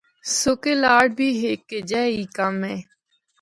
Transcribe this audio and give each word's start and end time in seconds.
’سکے 0.39 0.73
لاڈ‘ 0.83 1.07
بھی 1.17 1.27
ہک 1.41 1.61
ہجیا 1.77 2.01
ای 2.13 2.23
کم 2.35 2.55
اے۔ 2.67 2.77